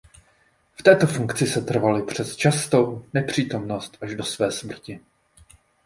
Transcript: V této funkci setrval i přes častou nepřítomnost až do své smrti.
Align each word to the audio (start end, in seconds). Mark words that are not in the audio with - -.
V 0.75 0.83
této 0.83 1.07
funkci 1.07 1.47
setrval 1.47 1.97
i 1.99 2.03
přes 2.03 2.35
častou 2.35 3.05
nepřítomnost 3.13 3.97
až 4.01 4.15
do 4.15 4.23
své 4.23 4.51
smrti. 4.51 4.99